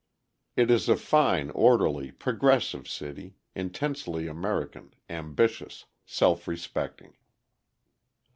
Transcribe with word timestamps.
It 0.55 0.71
is 0.71 0.89
a 0.89 0.95
fine, 0.97 1.51
orderly, 1.51 2.11
progressive 2.11 2.87
city 2.89 3.35
intensely 3.53 4.25
American, 4.25 4.95
ambitious, 5.07 5.85
self 6.07 6.47
respecting. 6.47 7.15